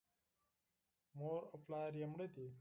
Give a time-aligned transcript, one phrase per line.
[1.17, 2.47] مور او پلار یې مړه دي.